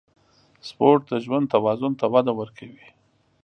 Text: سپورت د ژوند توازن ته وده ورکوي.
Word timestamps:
سپورت 0.67 1.01
د 1.11 1.13
ژوند 1.25 1.45
توازن 1.53 1.93
ته 1.99 2.05
وده 2.13 2.33
ورکوي. 2.39 2.87